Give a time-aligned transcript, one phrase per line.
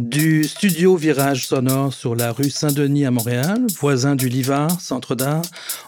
[0.00, 5.42] Du studio Virage Sonore sur la rue Saint-Denis à Montréal, voisin du Livard, centre d'art,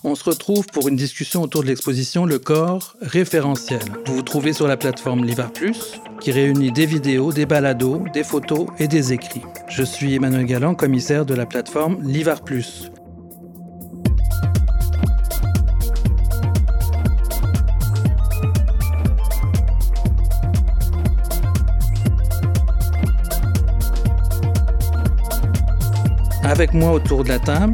[0.04, 3.80] on se retrouve pour une discussion autour de l'exposition Le corps référentiel.
[4.04, 8.22] Vous vous trouvez sur la plateforme Livard Plus, qui réunit des vidéos, des balados, des
[8.22, 9.40] photos et des écrits.
[9.70, 12.91] Je suis Emmanuel Galland, commissaire de la plateforme Livard Plus.
[26.52, 27.72] Avec moi autour de la table,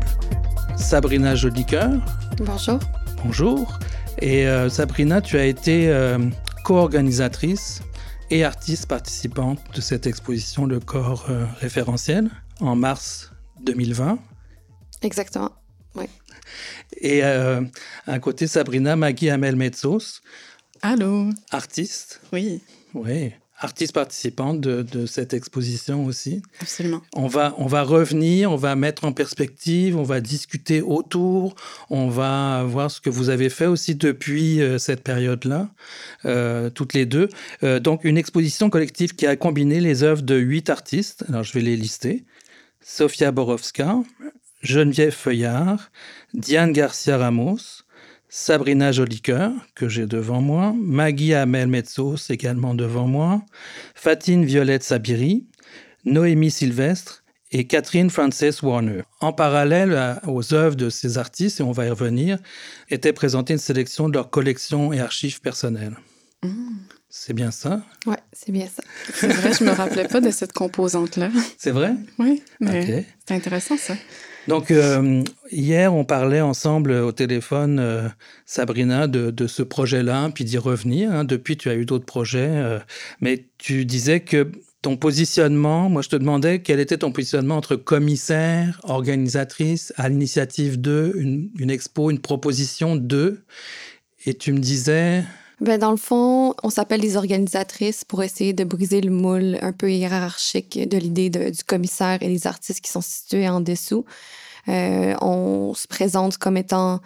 [0.76, 2.00] Sabrina Jolicoeur.
[2.38, 2.78] Bonjour.
[3.24, 3.78] Bonjour.
[4.20, 6.16] Et euh, Sabrina, tu as été euh,
[6.62, 7.82] co-organisatrice
[8.30, 13.32] et artiste participante de cette exposition Le corps euh, référentiel en mars
[13.62, 14.16] 2020.
[15.02, 15.50] Exactement,
[15.96, 16.04] oui.
[17.00, 20.20] Et à côté, Sabrina Magui Amel Metzos.
[20.82, 21.30] Allô.
[21.50, 22.20] Artiste.
[22.32, 22.62] Oui.
[22.94, 26.42] Oui artiste participante de, cette exposition aussi.
[26.60, 27.02] Absolument.
[27.14, 31.56] On va, on va revenir, on va mettre en perspective, on va discuter autour,
[31.90, 35.68] on va voir ce que vous avez fait aussi depuis euh, cette période-là,
[36.24, 37.28] euh, toutes les deux.
[37.62, 41.24] Euh, donc, une exposition collective qui a combiné les œuvres de huit artistes.
[41.28, 42.24] Alors, je vais les lister.
[42.80, 43.96] Sofia Borowska,
[44.62, 45.90] Geneviève Feuillard,
[46.32, 47.84] Diane Garcia Ramos,
[48.28, 53.42] Sabrina Jolicoeur, que j'ai devant moi, Maggie Amel Metzos, également devant moi,
[53.94, 55.46] Fatine Violette Sabiri,
[56.04, 59.02] Noémie Sylvestre et Catherine Frances Warner.
[59.20, 62.38] En parallèle aux œuvres de ces artistes, et on va y revenir,
[62.90, 65.96] était présentée une sélection de leurs collections et archives personnelles.
[66.42, 66.76] Mmh.
[67.08, 67.82] C'est bien ça?
[68.06, 68.82] Oui, c'est bien ça.
[69.14, 71.30] C'est vrai, je me rappelais pas de cette composante-là.
[71.56, 71.94] C'est vrai?
[72.18, 73.94] Oui, mais c'est intéressant ça.
[74.48, 78.08] Donc, euh, hier, on parlait ensemble au téléphone, euh,
[78.46, 81.12] Sabrina, de, ce projet-là, puis d'y revenir.
[81.12, 81.24] Hein.
[81.24, 82.78] Depuis, tu as eu d'autres projets, euh,
[83.20, 87.76] mais tu disais que ton positionnement, moi je te demandais quel était ton positionnement entre
[87.76, 93.40] commissaire, organisatrice, à l'initiative de, une, une expo, une proposition de,
[94.24, 95.24] et tu me disais...
[95.60, 99.72] Ben, dans le fond, on s'appelle les organisatrices pour essayer de briser le moule un
[99.72, 104.04] peu hiérarchique de l'idée du commissaire et des artistes qui sont situés en dessous.
[104.68, 107.00] Euh, on se présente comme étant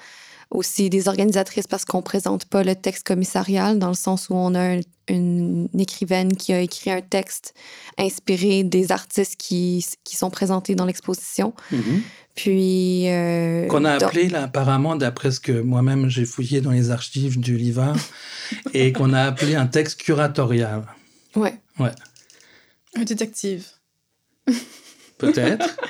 [0.51, 4.55] aussi des organisatrices parce qu'on présente pas le texte commissarial dans le sens où on
[4.55, 7.55] a une écrivaine qui a écrit un texte
[7.99, 11.55] inspiré des artistes qui, qui sont présentés dans l'exposition.
[11.73, 12.01] Mm-hmm.
[12.35, 13.09] Puis.
[13.09, 17.39] Euh, Qu'on a appelé, là, apparemment, d'après ce que moi-même j'ai fouillé dans les archives
[17.39, 17.97] du Livard,
[18.75, 20.85] et qu'on a appelé un texte curatorial.
[21.35, 21.55] Ouais.
[21.79, 21.93] Ouais.
[22.95, 23.67] Un détective.
[25.23, 25.77] Peut-être.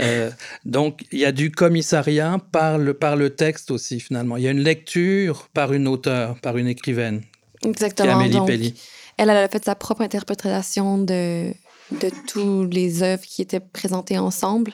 [0.00, 0.28] Euh,
[0.64, 4.36] donc, il y a du commissariat par le, par le texte aussi, finalement.
[4.36, 7.22] Il y a une lecture par une auteure, par une écrivaine.
[7.64, 8.18] Exactement.
[8.18, 8.72] Amélie donc, Elle,
[9.16, 11.52] elle a fait sa propre interprétation de,
[11.92, 14.72] de tous les œuvres qui étaient présentées ensemble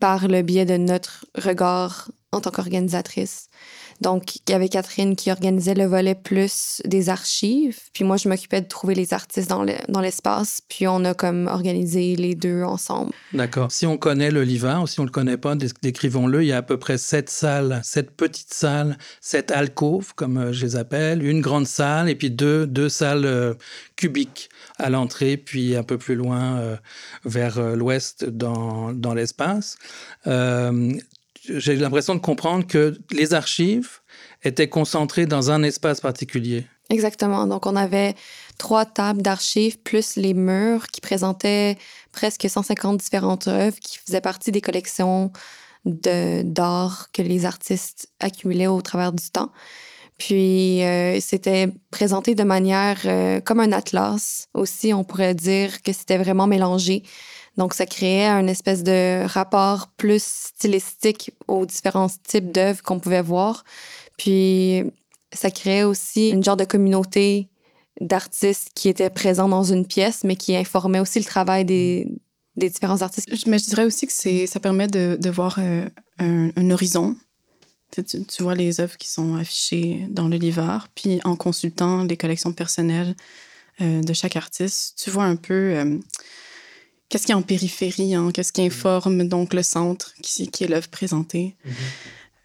[0.00, 3.48] par le biais de notre regard en tant qu'organisatrice.
[4.00, 8.28] Donc, il y avait Catherine qui organisait le volet plus des archives, puis moi, je
[8.28, 13.12] m'occupais de trouver les artistes dans l'espace, puis on a comme organisé les deux ensemble.
[13.32, 13.72] D'accord.
[13.72, 16.42] Si on connaît le Livard ou si on le connaît pas, décrivons-le.
[16.42, 20.52] Il y a à peu près sept salles, sept petites salles, sept alcôves, comme euh,
[20.52, 23.54] je les appelle, une grande salle et puis deux, deux salles euh,
[23.96, 26.76] cubiques à l'entrée, puis un peu plus loin euh,
[27.24, 29.78] vers l'ouest dans, dans l'espace
[31.48, 34.00] j'ai l'impression de comprendre que les archives
[34.42, 36.66] étaient concentrées dans un espace particulier.
[36.90, 37.46] Exactement.
[37.46, 38.14] Donc, on avait
[38.58, 41.76] trois tables d'archives plus les murs qui présentaient
[42.12, 45.32] presque 150 différentes œuvres qui faisaient partie des collections
[45.84, 49.52] d'art que les artistes accumulaient au travers du temps.
[50.18, 54.94] Puis, euh, c'était présenté de manière euh, comme un atlas aussi.
[54.94, 57.02] On pourrait dire que c'était vraiment mélangé
[57.56, 63.22] donc, ça créait un espèce de rapport plus stylistique aux différents types d'œuvres qu'on pouvait
[63.22, 63.64] voir.
[64.18, 64.82] Puis,
[65.32, 67.48] ça créait aussi une genre de communauté
[68.00, 72.08] d'artistes qui étaient présents dans une pièce, mais qui informaient aussi le travail des,
[72.56, 73.28] des différents artistes.
[73.46, 75.88] Mais je dirais aussi que ça permet de, voir euh,
[76.18, 77.16] un, horizon.
[77.90, 82.16] Tu, tu, vois les œuvres qui sont affichées dans le livre, puis en consultant les
[82.16, 83.14] collections personnelles
[83.80, 85.98] euh, de chaque artiste, tu vois un peu euh,
[87.08, 88.30] qu'est-ce qui est en périphérie, hein?
[88.32, 91.54] qu'est-ce qui informe donc le centre, qui, qui est l'œuvre présentée?
[91.66, 91.72] Mm-hmm.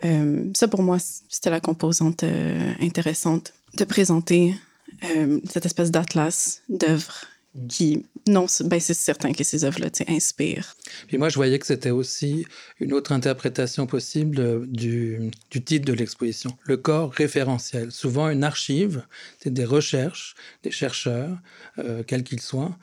[0.06, 0.98] Euh, ça, pour moi,
[1.30, 4.56] c'était la composante euh, intéressante de présenter
[5.04, 7.26] euh, cette espèce d'atlas d'œuvres
[7.56, 7.68] mm.
[7.68, 10.76] qui non, ben, c'est certain que ces œuvres-là inspirent.
[11.08, 12.46] Puis moi, je voyais que c'était aussi
[12.80, 17.92] une autre interprétation possible du, du titre de l'exposition, le corps référentiel.
[17.92, 19.04] Souvent, une archive,
[19.40, 21.38] c'est des recherches, des chercheurs,
[21.80, 22.78] euh, quels qu'ils soient,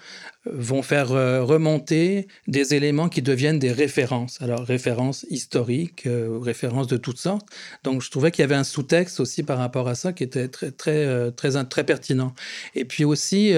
[0.46, 4.42] euh, vont faire euh, remonter des éléments qui deviennent des références.
[4.42, 6.08] Alors, références historiques,
[6.42, 7.46] références de toutes sortes.
[7.84, 10.48] Donc, je trouvais qu'il y avait un sous-texte aussi par rapport à ça qui était
[10.48, 12.34] très, très, très, très pertinent.
[12.74, 13.54] Et puis aussi,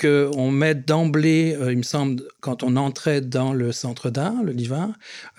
[0.00, 4.52] qu'on met d'emblée, euh, il me semble, quand on entrait dans le centre d'art, le
[4.52, 4.90] Livar,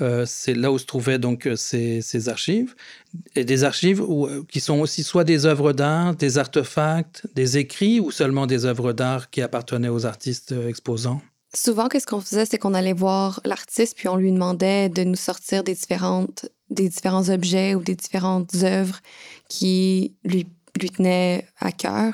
[0.02, 2.76] euh, c'est là où se trouvaient donc euh, ces, archives,
[3.36, 8.00] et des archives où, qui sont aussi soit des œuvres d'art, des artefacts, des écrits,
[8.00, 11.22] ou seulement des œuvres d'art qui appartenaient aux artistes exposants?
[11.54, 15.16] Souvent, qu'est-ce qu'on faisait, c'est qu'on allait voir l'artiste, puis on lui demandait de nous
[15.16, 19.00] sortir des différentes des différents objets ou des différentes œuvres
[19.50, 20.48] qui lui
[20.80, 22.14] lui tenait à cœur.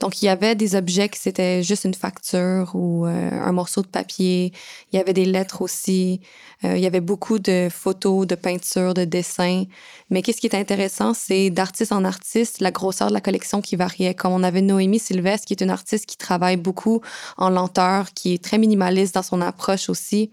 [0.00, 3.82] Donc, il y avait des objets qui c'était juste une facture ou euh, un morceau
[3.82, 4.52] de papier.
[4.92, 6.20] Il y avait des lettres aussi.
[6.64, 9.64] Euh, il y avait beaucoup de photos, de peintures, de dessins.
[10.10, 13.76] Mais qu'est-ce qui est intéressant, c'est d'artiste en artiste, la grosseur de la collection qui
[13.76, 14.14] variait.
[14.14, 17.00] Comme on avait Noémie Sylvestre, qui est une artiste qui travaille beaucoup
[17.36, 20.30] en lenteur, qui est très minimaliste dans son approche aussi.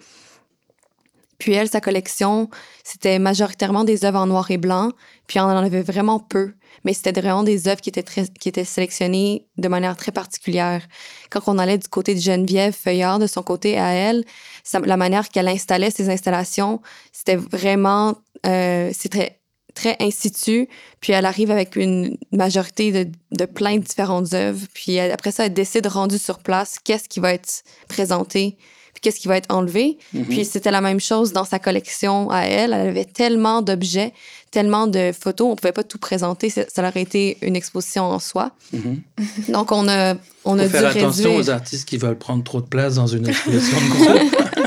[1.37, 2.49] Puis elle, sa collection,
[2.83, 4.91] c'était majoritairement des œuvres en noir et blanc,
[5.27, 6.53] puis on en avait vraiment peu
[6.85, 10.87] mais c'était vraiment des œuvres qui étaient, très, qui étaient sélectionnées de manière très particulière.
[11.31, 14.23] Quand on allait du côté de Geneviève Feuillard, de son côté à elle,
[14.83, 18.15] la manière qu'elle installait ses installations, c'était vraiment,
[18.45, 19.39] euh, c'était
[19.73, 20.69] très institut.
[21.01, 24.65] Puis elle arrive avec une majorité de, de plein de différentes œuvres.
[24.73, 28.57] Puis après ça, elle décide rendu sur place qu'est-ce qui va être présenté
[28.95, 29.97] puis qu'est-ce qui va être enlevé?
[30.15, 30.23] Mm-hmm.
[30.23, 32.71] Puis c'était la même chose dans sa collection à elle.
[32.71, 34.13] Elle avait tellement d'objets,
[34.51, 36.49] tellement de photos, on pouvait pas tout présenter.
[36.49, 38.51] Ça, aurait été une exposition en soi.
[38.73, 39.51] Mm-hmm.
[39.51, 40.15] Donc on a,
[40.45, 43.77] on a faire attention aux artistes qui veulent prendre trop de place dans une exposition
[43.77, 44.35] de groupe.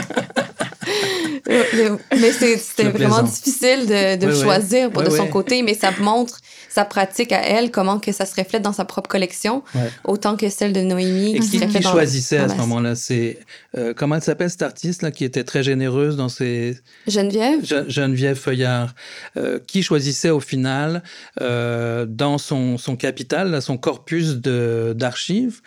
[2.13, 6.39] mais c'était vraiment difficile de, de choisir pour de son côté, mais ça montre
[6.69, 9.63] sa pratique à elle, comment que ça se reflète dans sa propre collection,
[10.05, 11.37] autant que celle de Noémie.
[11.37, 13.39] Et qui, choisissait à ce moment-là C'est
[13.77, 17.65] euh, comment elle s'appelle cette artiste là qui était très généreuse dans ses Geneviève.
[17.89, 18.95] Geneviève Feuillard,
[19.37, 21.03] euh, qui choisissait au final
[21.41, 25.61] euh, dans son, son capital, son corpus d'archives,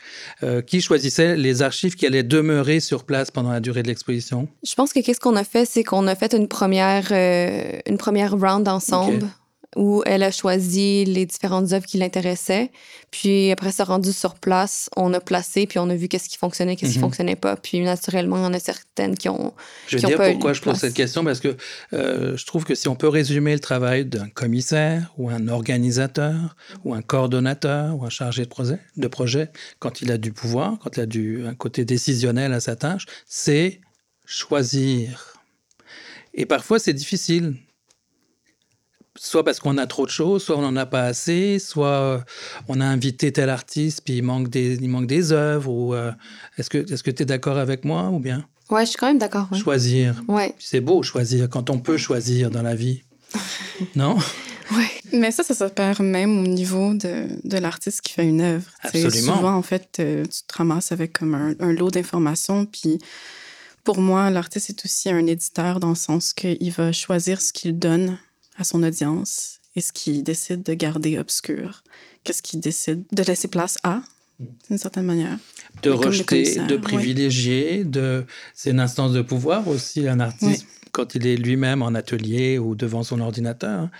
[0.67, 4.47] qui choisissait les archives qui allaient demeurer sur place pendant la durée de l'exposition?
[4.63, 8.31] Je pense que qu'est-ce qu'on a fait, c'est qu'on a fait une première une première
[8.31, 9.27] round ensemble
[9.75, 12.71] où elle a choisi les différentes œuvres qui l'intéressaient.
[13.09, 16.37] Puis après ça, rendu sur place, on a placé, puis on a vu qu'est-ce qui
[16.37, 17.05] fonctionnait, qu'est-ce qui mhm.
[17.05, 17.55] fonctionnait pas.
[17.55, 19.53] Puis naturellement, il y en a certaines qui ont.
[19.87, 21.55] Je vais dire pourquoi je pose cette question, parce que
[21.93, 26.55] euh, je trouve que si on peut résumer le travail d'un commissaire ou un organisateur
[26.83, 30.77] ou un coordonnateur ou un chargé de projet, de projet quand il a du pouvoir,
[30.79, 33.79] quand il a du, un côté décisionnel à sa tâche, c'est
[34.25, 35.37] choisir.
[36.33, 37.55] Et parfois, c'est difficile
[39.17, 42.23] soit parce qu'on a trop de choses, soit on n'en a pas assez, soit
[42.67, 45.71] on a invité tel artiste, puis il manque des, il manque des œuvres.
[45.71, 46.11] Ou, euh,
[46.57, 48.45] est-ce que est-ce que tu es d'accord avec moi ou bien?
[48.69, 49.49] Ouais, je suis quand même d'accord.
[49.53, 50.21] Choisir.
[50.27, 50.55] Ouais.
[50.57, 53.03] C'est beau choisir quand on peut choisir dans la vie.
[53.95, 54.17] non?
[54.71, 54.89] Ouais.
[55.11, 58.71] Mais ça, ça se perd même au niveau de, de l'artiste qui fait une œuvre.
[58.81, 59.35] Absolument.
[59.35, 62.99] Souvent, en fait, euh, tu te ramasses avec comme un, un lot d'informations, puis
[63.83, 67.77] pour moi, l'artiste est aussi un éditeur dans le sens qu'il va choisir ce qu'il
[67.77, 68.17] donne
[68.57, 71.83] à son audience et ce qu'il décide de garder obscur.
[72.23, 73.03] Qu'est-ce qu'il décide?
[73.11, 74.01] De laisser place à,
[74.69, 75.37] d'une certaine manière.
[75.83, 78.25] De rejeter, de privilégier, de...
[78.53, 80.67] c'est une instance de pouvoir aussi, un artiste.
[80.91, 83.91] Quand il est lui-même en atelier ou devant son ordinateur, hein,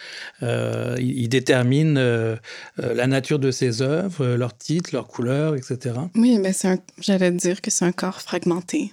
[0.44, 2.36] euh, il, détermine euh,
[2.80, 5.96] euh, la nature de ses œuvres, leur titre, leur couleur, etc.
[6.16, 6.52] Oui, mais
[7.00, 8.92] j'allais dire que c'est un corps fragmenté.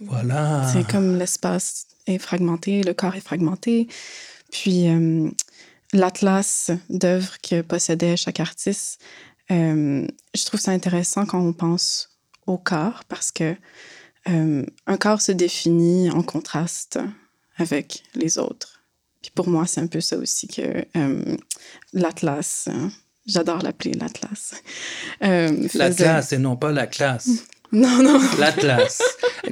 [0.00, 0.68] Voilà.
[0.72, 3.86] C'est comme l'espace est fragmenté, le corps est fragmenté.
[4.50, 5.28] Puis euh,
[5.92, 9.00] l'atlas d'œuvres que possédait chaque artiste,
[9.50, 12.10] euh, je trouve ça intéressant quand on pense
[12.46, 13.54] au corps parce que
[14.28, 16.98] euh, un corps se définit en contraste
[17.56, 18.82] avec les autres.
[19.22, 20.84] Puis pour moi, c'est un peu ça aussi que
[21.92, 22.90] l'atlas, hein,
[23.26, 24.54] j'adore l'appeler l'atlas.
[25.20, 27.46] l'atlas et non pas la classe.
[27.72, 28.20] Non, non.
[28.38, 29.02] L'Atlas.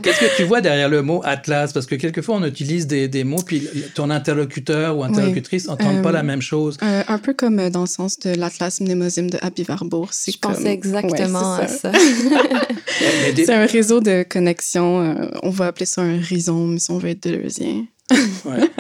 [0.03, 1.73] Qu'est-ce que tu vois derrière le mot Atlas?
[1.73, 6.13] Parce que quelquefois, on utilise des, des mots, puis ton interlocuteur ou interlocutrice n'entend pas
[6.13, 6.77] la euh, même chose.
[6.83, 10.11] Euh, un peu comme euh, dans le sens de l'Atlas mnémosime de Abby Warburg.
[10.13, 11.93] Je pensais exactement à ça.
[13.37, 15.17] C'est un réseau de connexions.
[15.43, 17.87] on va appeler ça un rhizome, si on veut être deleuzien.
[18.45, 18.71] Ouais.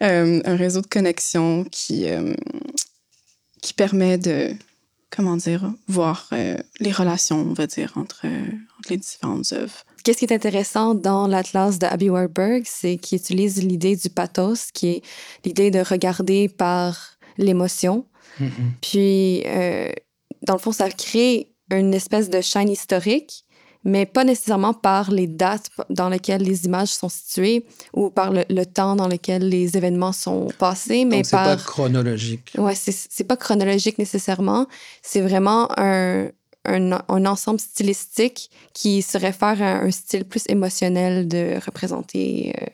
[0.00, 2.06] un réseau de connexions qui,
[3.60, 4.50] qui permet de
[5.14, 6.28] comment dire, voir
[6.80, 9.84] les relations, on va dire, entre, entre les différentes œuvres.
[10.04, 14.70] Qu'est-ce qui est intéressant dans l'atlas de Abby Warburg, c'est qu'il utilise l'idée du pathos,
[14.72, 15.02] qui est
[15.46, 18.06] l'idée de regarder par l'émotion.
[18.38, 18.46] Mm-hmm.
[18.82, 19.90] Puis, euh,
[20.42, 23.44] dans le fond, ça crée une espèce de chaîne historique,
[23.84, 28.64] mais pas nécessairement par les dates dans lesquelles les images sont situées ou par le,
[28.64, 31.46] temps dans lequel les événements sont passés, mais Donc, par...
[31.46, 32.52] c'est pas chronologique.
[32.56, 34.66] Ouais, c'est pas chronologique nécessairement.
[35.02, 36.28] C'est vraiment un,
[36.64, 42.66] un, un, ensemble stylistique qui se réfère à un style plus émotionnel de représenter euh,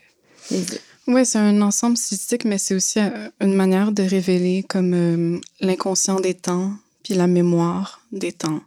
[0.51, 0.65] les
[1.07, 5.41] oui, c'est un ensemble stylistique, mais c'est aussi euh, une manière de révéler comme euh,
[5.61, 8.61] l'inconscient des temps, puis la mémoire des temps.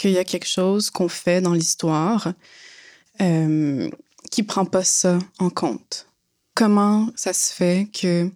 [0.00, 2.32] Qu'il y a quelque chose qu'on fait dans l'histoire
[3.20, 3.90] euh,
[4.30, 6.06] qui prend pas ça en compte.
[6.54, 8.30] Comment ça se fait que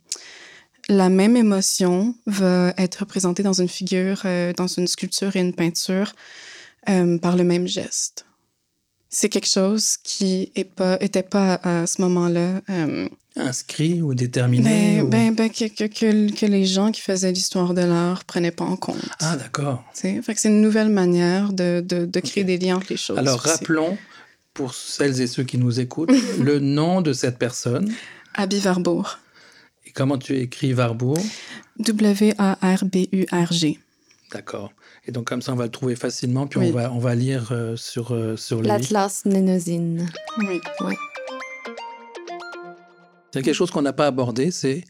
[0.91, 5.55] la même émotion va être représentée dans une figure, euh, dans une sculpture et une
[5.55, 6.13] peinture
[6.91, 8.27] euh, par le même geste?
[9.09, 10.99] C'est quelque chose qui n'était pas,
[11.31, 12.61] pas à, ce moment-là.
[13.37, 15.03] Inscrit ou déterminé?
[15.03, 18.65] Ben, ben, ben que, que, que, les gens qui faisaient l'histoire de l'art prenaient pas
[18.65, 19.09] en compte.
[19.19, 19.83] Ah, d'accord.
[19.93, 23.19] Fait que c'est une nouvelle manière de, de, de créer des liens entre les choses.
[23.19, 23.99] Alors, rappelons,
[24.53, 27.93] pour celles et ceux qui nous écoutent, le nom de cette personne.
[28.35, 29.07] Abby Warburg.
[29.95, 31.21] Comment tu écris Warburg
[31.79, 33.79] W-A-R-B-U-R-G.
[34.33, 34.73] D'accord.
[35.07, 37.49] Et donc, comme ça, on va le trouver facilement, puis on, va, on va lire
[37.51, 38.69] euh, sur, euh, sur lui.
[38.69, 40.09] L'Atlas Nénosine.
[40.39, 40.61] Oui.
[40.81, 40.95] oui.
[43.37, 44.85] A quelque chose qu'on n'a pas abordé, c'est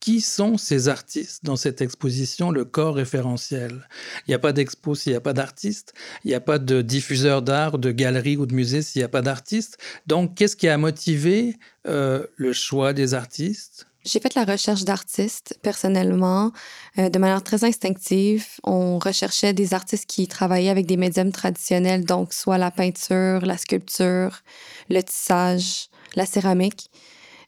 [0.00, 3.86] qui sont ces artistes dans cette exposition, le corps référentiel?
[4.26, 5.92] Il n'y a pas d'expo s'il n'y a pas d'artiste,
[6.24, 9.08] il n'y a pas de diffuseur d'art, de galerie ou de musée s'il n'y a
[9.08, 9.76] pas d'artiste.
[10.06, 13.86] Donc, qu'est-ce qui a motivé euh, le choix des artistes?
[14.02, 16.52] J'ai fait la recherche d'artistes personnellement
[16.98, 18.46] euh, de manière très instinctive.
[18.64, 23.58] On recherchait des artistes qui travaillaient avec des médiums traditionnels, donc soit la peinture, la
[23.58, 24.40] sculpture,
[24.88, 26.90] le tissage, la céramique.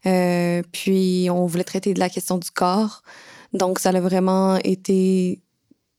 [0.06, 3.02] Euh, puis on voulait traiter de la question du corps.
[3.52, 5.40] Donc ça a vraiment été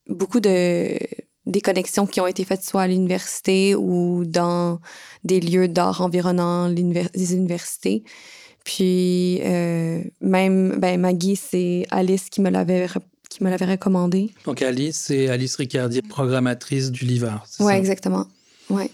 [0.08, 0.98] beaucoup de
[1.46, 4.80] des connexions qui ont été faites soit à l'université ou dans
[5.26, 8.04] des lieux d'art environnant les universités.
[8.64, 12.88] Puis euh, même ben, Maggie, c'est Alice qui me l'avait
[13.30, 14.32] qui me l'avait recommandé.
[14.46, 17.46] Donc Alice, c'est Alice Ricardier, programmatrice du Livar.
[17.60, 18.28] Oui, exactement.
[18.70, 18.90] Ouais.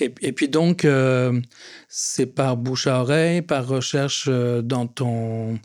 [0.00, 1.40] Et, puis donc, euh,
[1.88, 5.58] c'est par bouche à oreille, par recherche euh, dans ton,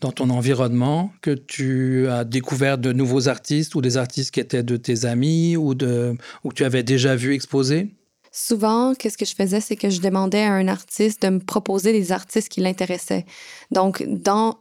[0.00, 4.62] dans ton environnement que tu as découvert de nouveaux artistes ou des artistes qui étaient
[4.62, 7.94] de tes amis ou, de, ou que tu avais déjà vu exposer?
[8.36, 11.92] Souvent, qu'est-ce que je faisais, c'est que je demandais à un artiste de me proposer
[11.92, 13.26] des artistes qui l'intéressaient.
[13.70, 14.04] Donc,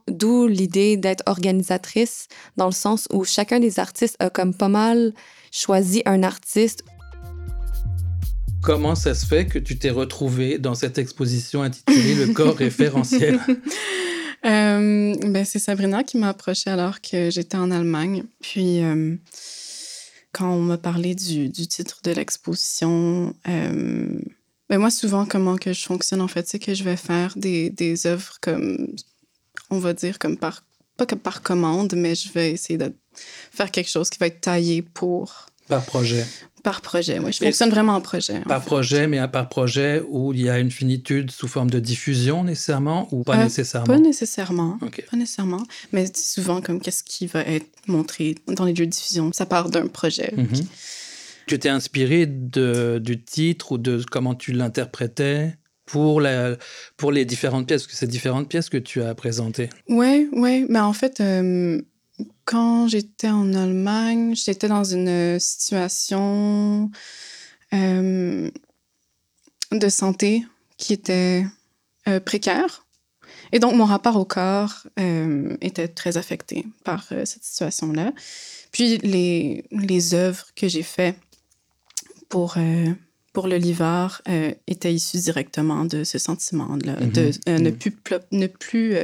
[0.08, 5.12] d'où l'idée d'être organisatrice, dans le sens où chacun des artistes a comme pas mal
[5.51, 6.84] choisi un artiste.
[8.63, 13.39] Comment ça se fait que tu t'es retrouvé dans cette exposition intitulée Le corps référentiel?
[14.46, 18.25] Euh, ben c'est Sabrina qui m'a approché alors que j'étais en Allemagne.
[18.41, 19.15] Puis, euh,
[20.34, 24.20] quand on m'a parlé du, du, titre de l'exposition, euh,
[24.70, 27.70] ben moi, souvent, comment que je fonctionne, en fait, c'est que je vais faire des,
[27.70, 28.93] des œuvres comme,
[29.70, 30.65] on va dire, comme par,
[30.98, 32.93] pas comme par commande, mais je vais essayer de
[33.50, 35.46] faire quelque chose qui va être taillé pour...
[35.70, 36.25] Par projet.
[36.63, 37.34] Par projet, oui.
[37.34, 38.39] Je fonctionne vraiment en projet.
[38.48, 42.46] par projet, mais par projet où il y a une finitude sous forme de diffusion
[42.46, 43.88] nécessairement ou pas euh, nécessairement?
[43.88, 44.79] Pas nécessairement.
[44.79, 45.63] Pas nécessairement.
[45.91, 49.70] Mais souvent, comme qu'est-ce qui va être montré dans les lieux de diffusion, ça part
[49.70, 50.34] d'un projet.
[50.38, 50.48] Mhm.
[51.48, 56.55] Tu t'es inspiré de, du titre ou de comment tu l'interprétais pour, la,
[56.96, 59.70] pour les différentes pièces, que c'est différentes pièces que tu as présentées.
[59.89, 60.65] Oui, oui.
[60.70, 61.82] Mais en fait, euh,
[62.46, 66.91] quand j'étais en Allemagne, j'étais dans une situation
[67.74, 68.51] euh,
[69.72, 70.46] de santé
[70.77, 71.46] qui était
[72.08, 72.86] euh, précaire.
[73.51, 78.12] Et donc, mon rapport au corps euh, était très affecté par cette situation-là.
[78.72, 81.17] Puis, les, les œuvres que j'ai faites
[82.29, 82.58] pour,
[83.32, 84.22] pour le Livar
[84.67, 87.62] étaient issues directement de ce sentiment-là, de mm-hmm.
[87.62, 87.91] ne mm-hmm.
[87.91, 88.96] plus, ne plus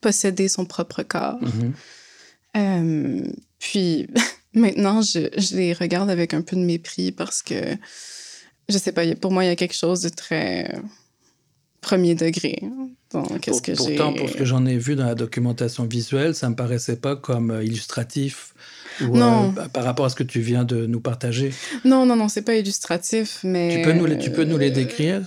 [0.00, 1.40] posséder son propre corps.
[1.40, 1.72] Mm-hmm.
[2.56, 3.22] Euh,
[3.58, 4.08] puis
[4.54, 7.76] maintenant, je, je, les regarde avec un peu de mépris parce que,
[8.68, 10.80] je sais pas, pour moi, il y a quelque chose de très
[11.80, 12.62] premier degré.
[13.12, 16.48] Donc, qu'est-ce que pourtant, pour ce que j'en ai vu dans la documentation visuelle, ça
[16.48, 18.54] me paraissait pas comme euh, illustratif
[19.00, 19.52] ou, non.
[19.56, 21.52] Euh, par rapport à ce que tu viens de nous partager.
[21.84, 23.76] Non, non, non, c'est pas illustratif, mais...
[23.76, 25.22] Tu peux nous les, tu peux nous les décrire?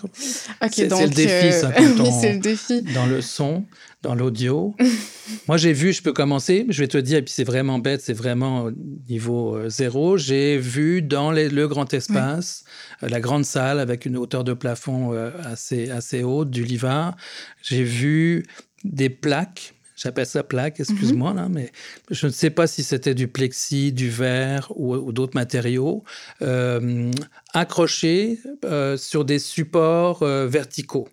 [0.64, 2.82] Ok, C'est le défi, ça, oui, c'est le défi.
[2.94, 3.66] Dans le son,
[4.04, 4.76] dans l'audio.
[5.48, 8.02] Moi, j'ai vu, je peux commencer, je vais te dire, et puis c'est vraiment bête,
[8.02, 8.70] c'est vraiment
[9.10, 10.18] niveau euh, zéro.
[10.18, 12.66] J'ai vu dans le grand espace,
[13.02, 17.16] euh, la grande salle avec une hauteur de plafond euh, assez, assez haute du Livar.
[17.64, 18.46] J'ai vu
[18.84, 21.72] des plaques J'appelle ça plaque, excuse-moi, là, mais
[22.10, 26.04] je ne sais pas si c'était du plexi, du verre ou, d'autres matériaux,
[26.42, 27.12] euh,
[27.54, 31.08] accrochés euh, sur des supports euh, verticaux.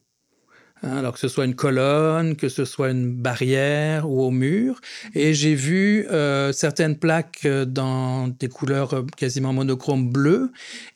[0.83, 4.81] Hein, alors que ce soit une colonne, que ce soit une barrière ou au mur.
[5.15, 6.07] Et j'ai vu
[6.53, 10.51] certaines plaques dans des couleurs quasiment monochromes bleues.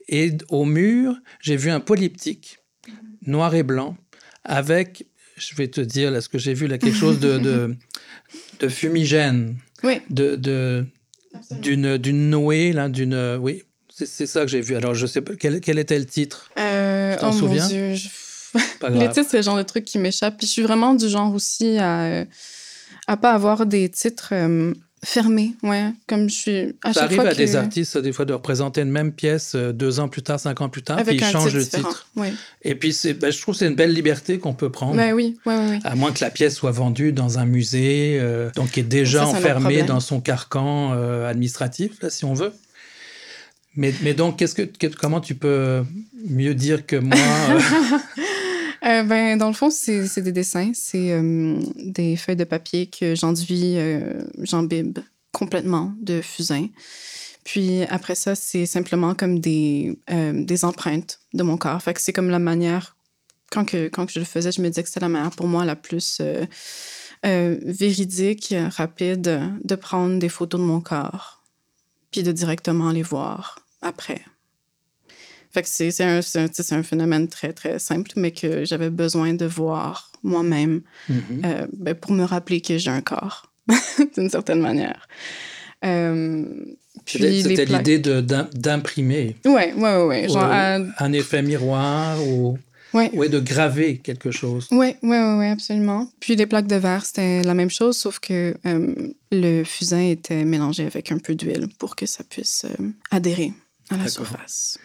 [0.08, 2.58] Et au mur, j'ai vu un polyptyque
[3.26, 3.96] noir et blanc
[4.44, 7.38] avec je vais te dire là ce que j'ai vu là quelque chose de,
[8.60, 10.00] de, fumigène, oui.
[10.10, 10.84] de,
[11.50, 13.64] d'une d'une Noé là d'une oui
[13.96, 14.74] c'est ça que j'ai vu.
[14.74, 16.50] Alors je sais pas quel, quel était le titre?
[16.58, 17.62] Euh, t'en oh souviens?
[17.62, 17.94] Mon Dieu,
[18.90, 20.36] Les titres c'est le genre de truc qui m'échappe.
[20.38, 22.24] Puis je suis vraiment du genre aussi à
[23.06, 24.72] à pas avoir des titres euh,
[25.04, 25.92] fermé, ouais.
[26.06, 26.76] Comme je suis.
[26.82, 30.00] À ça arrive à des artistes, des fois, de représenter une même pièce euh, deux
[30.00, 32.08] ans plus tard, cinq ans plus tard, puis ils changent le titre.
[32.62, 34.96] Et puis, ben, je trouve que c'est une belle liberté qu'on peut prendre.
[34.96, 35.78] Ben oui, oui, oui.
[35.84, 39.26] À moins que la pièce soit vendue dans un musée, euh, donc qui est déjà
[39.26, 42.52] enfermé dans son carcan euh, administratif, là, si on veut.
[43.76, 45.84] Mais, mais donc, qu'est-ce que, comment tu peux
[46.28, 47.18] mieux dire que moi
[48.84, 50.72] ben, dans le fond, c'est des dessins.
[50.74, 51.18] C'est
[51.76, 53.76] des feuilles de papier que j'enduis,
[54.42, 54.98] j'embibe
[55.32, 56.68] complètement de fusain.
[57.44, 59.98] Puis après ça, c'est simplement comme des,
[60.32, 61.82] des empreintes de mon corps.
[61.82, 62.96] Fait c'est comme la manière,
[63.50, 65.48] quand, que, quand que je le faisais, je me disais que c'était la manière pour
[65.48, 66.20] moi la plus
[67.22, 71.42] véridique, rapide de prendre des photos de mon corps,
[72.10, 74.22] puis de directement les voir après.
[75.54, 80.10] Fait que c'est un, un, phénomène très, très simple, mais que j'avais besoin de voir
[80.24, 81.14] moi-même mm-hmm.
[81.44, 83.52] euh, ben, pour me rappeler que j'ai un corps,
[84.16, 85.06] d'une certaine manière.
[85.84, 86.44] Euh,
[87.06, 89.36] C'était l'idée d'imprimer.
[89.44, 89.90] Oui, oui,
[90.26, 90.36] oui.
[90.36, 92.58] Un effet miroir ou...
[92.92, 93.10] Ouais.
[93.14, 93.28] ouais.
[93.28, 94.68] de graver quelque chose.
[94.72, 96.08] Oui, oui, oui, absolument.
[96.18, 100.44] Puis les plaques de verre, c'était la même chose, sauf que euh, le fusain était
[100.44, 102.66] mélangé avec un peu d'huile pour que ça puisse
[103.10, 103.52] adhérer
[103.90, 104.78] à la surface.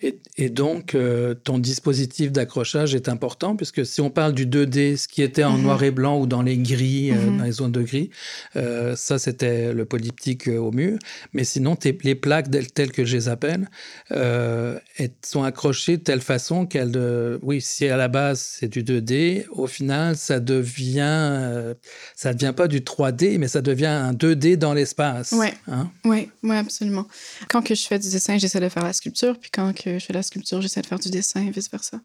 [0.00, 5.08] Et, donc, euh, ton dispositif d'accrochage est important, puisque si on parle du 2D, ce
[5.08, 5.62] qui était en mhm.
[5.62, 7.38] noir et blanc ou dans les gris, euh, mhm.
[7.38, 8.10] dans les zones de gris,
[8.54, 10.98] euh, ça, c'était le polyptyque au mur.
[11.32, 13.68] Mais sinon, les plaques telles que je les appelle,
[14.10, 17.38] elles sont accrochées de telle façon qu'elles...
[17.42, 21.74] oui, si à la base, c'est du 2D, au final, ça devient...
[22.14, 25.34] ça devient pas du 3D, mais ça devient un 2D dans l'espace.
[25.36, 25.90] Oui, hein?
[26.04, 27.06] oui, ouais, absolument.
[27.48, 30.04] Quand que je fais du dessin, j'essaie de faire la sculpture, puis quand que je
[30.04, 32.00] fais la sculpture, j'essaie de faire du dessin et vice-versa.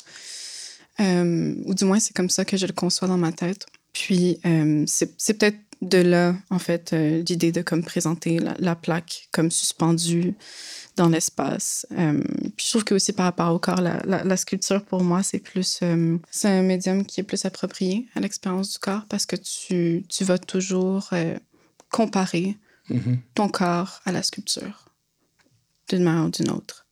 [0.99, 3.65] Euh, ou du moins, c'est comme ça que je le conçois dans ma tête.
[3.93, 9.27] Puis, euh, c'est peut-être de là, en fait, euh, l'idée de comme présenter la, plaque
[9.31, 10.33] comme suspendue
[10.95, 11.87] dans l'espace.
[11.89, 15.39] puis je trouve que aussi par rapport au corps, la, la, sculpture, pour moi, c'est
[15.39, 15.79] plus...
[16.29, 20.23] c'est un médium qui est plus approprié à l'expérience du corps parce que tu, tu
[20.23, 21.09] vas toujours
[21.89, 22.57] comparer
[22.91, 23.17] mm-hmm.
[23.33, 24.85] ton corps à la sculpture
[25.89, 26.85] d'une manière ou d'une autre.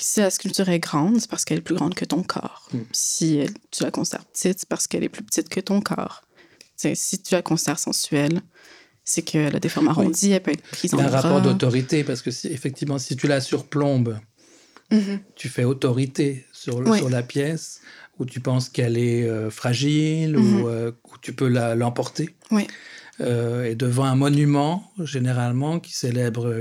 [0.00, 2.68] Si la sculpture est grande, c'est parce qu'elle est plus grande que ton corps.
[2.72, 2.80] Hmm.
[2.92, 6.22] Si tu la considères petite, c'est parce qu'elle est plus petite que ton corps.
[6.76, 8.42] si tu la considères sensuelle,
[9.04, 12.22] c'est que la déforme arrondie, elle peut être prise en a un rapport d'autorité, parce
[12.22, 14.18] que si, effectivement, si tu la surplombes,
[14.90, 15.18] mm-hmm.
[15.36, 17.80] tu fais autorité sur, sur la pièce,
[18.18, 20.68] ou tu penses qu'elle est euh, fragile, ou, mm-hmm.
[20.68, 22.34] euh, tu peux l'emporter.
[22.50, 22.66] oui.
[23.20, 26.52] Euh, et devant un monument, généralement, qui célèbre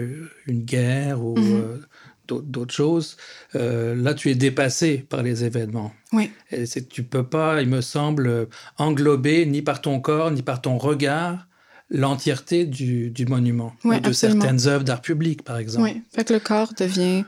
[0.46, 1.80] une guerre ou mm-hmm
[2.28, 3.18] d'autres choses.
[3.56, 5.92] Euh, là, tu es dépassé par les événements.
[6.12, 6.32] Oui.
[6.52, 10.78] Et tu peux pas, il me semble, englober ni par ton corps, ni par ton
[10.78, 11.48] regard
[11.90, 15.84] l'entièreté du, du, monument ou de certaines œuvres d'art public, par exemple.
[15.84, 17.24] Oui, fait que le corps devient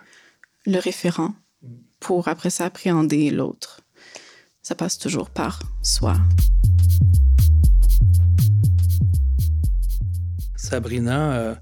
[0.65, 1.34] le référent
[1.99, 3.81] pour après ça appréhender l'autre.
[4.62, 6.15] Ça passe toujours par soi.
[10.55, 11.55] Sabrina, euh,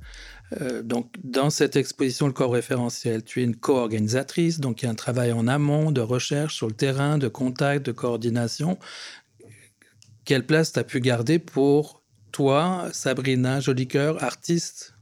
[0.62, 4.88] euh, donc, dans cette exposition, le corps référentiel, tu es une co-organisatrice, donc il y
[4.88, 8.78] a un travail en amont de recherche sur le terrain, de contact, de coordination.
[10.26, 14.94] Quelle place tu as pu garder pour toi, Sabrina Jolicoeur, artiste?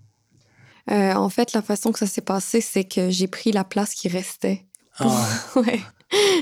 [0.90, 3.94] Euh, En fait, la façon que ça s'est passé, c'est que j'ai pris la place
[3.94, 4.66] qui restait.
[5.00, 5.28] Ah.
[5.56, 5.80] ouais.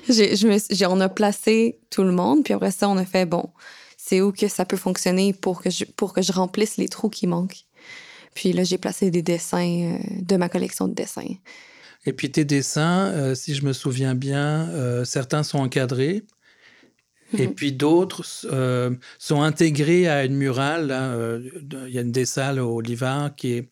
[0.07, 3.49] je on a placé tout le monde, puis après ça, on a fait, bon,
[3.97, 7.09] c'est où que ça peut fonctionner pour que je, pour que je remplisse les trous
[7.09, 7.65] qui manquent.
[8.39, 11.35] Puis là, j'ai placé des dessins euh, de ma collection de dessins.
[12.05, 16.23] Et puis tes dessins, euh, si je me souviens bien, euh, certains sont encadrés
[17.37, 17.53] et mhm.
[17.53, 20.87] puis d'autres euh, sont intégrés à une murale.
[20.89, 21.41] Euh,
[21.85, 23.69] il y a une des salles au Livar qui est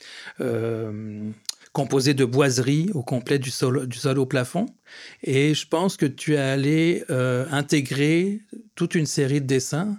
[1.71, 4.65] composée de boiseries au complet du sol, du sol au plafond.
[5.23, 8.41] Et je pense que tu es allé intégrer
[8.75, 9.97] toute une série de dessins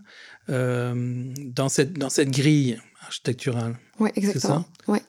[0.48, 2.78] dans, cette, dans cette grille
[3.08, 3.76] architecturale.
[3.98, 4.64] Oui, exactement.
[4.86, 5.02] Ouais.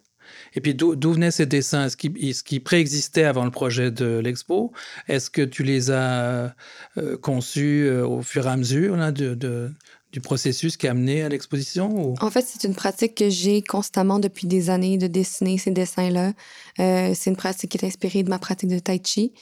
[0.55, 1.85] Et puis d'où venaient ces dessins?
[1.85, 4.71] Est-ce qu'ils préexistaient avant le projet de l'expo?
[5.07, 6.55] Est-ce que tu les as
[6.97, 9.71] euh, conçus euh, au fur et à mesure de,
[10.11, 12.15] du processus qui a amené à l'exposition?
[12.21, 16.33] En fait, c'est une pratique que j'ai constamment depuis des années de dessiner ces dessins-là.
[16.79, 19.33] Euh, c'est une pratique qui est inspirée de ma pratique de tai chi.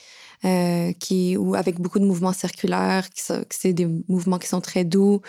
[0.99, 5.21] Qui, ou avec beaucoup de mouvements circulaires, qui c'est des mouvements qui sont très doux,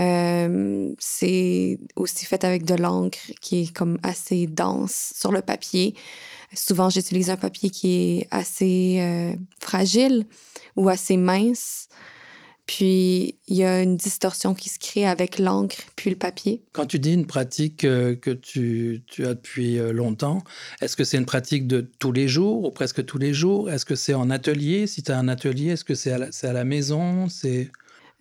[0.00, 5.94] euh, c'est aussi fait avec de l'encre qui est comme assez dense sur le papier.
[6.54, 10.26] Souvent, j'utilise un papier qui est assez euh, fragile
[10.76, 11.88] ou assez mince.
[12.66, 16.62] Puis, il y a une distorsion qui se crée avec l'encre puis le papier.
[16.72, 20.42] Quand tu dis une pratique euh, que tu, tu as depuis longtemps,
[20.80, 23.70] est-ce que c'est une pratique de tous les jours ou presque tous les jours?
[23.70, 24.86] Est-ce que c'est en atelier?
[24.86, 27.28] Si tu as un atelier, est-ce que c'est à, à, la maison?
[27.28, 27.70] C'est...